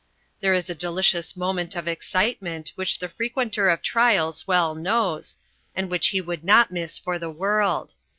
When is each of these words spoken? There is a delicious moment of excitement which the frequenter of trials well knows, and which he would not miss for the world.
There 0.39 0.55
is 0.55 0.67
a 0.67 0.73
delicious 0.73 1.37
moment 1.37 1.75
of 1.75 1.87
excitement 1.87 2.71
which 2.73 2.97
the 2.97 3.07
frequenter 3.07 3.69
of 3.69 3.83
trials 3.83 4.47
well 4.47 4.73
knows, 4.73 5.37
and 5.75 5.91
which 5.91 6.07
he 6.07 6.19
would 6.21 6.43
not 6.43 6.71
miss 6.71 6.97
for 6.97 7.19
the 7.19 7.29
world. 7.29 7.93